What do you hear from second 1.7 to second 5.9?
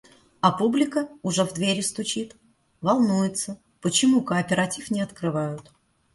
стучит, волнуется, почему кооператив не открывают.